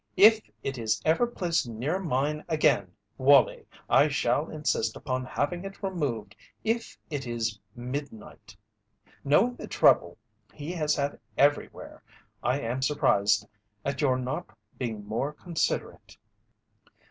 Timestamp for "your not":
14.01-14.47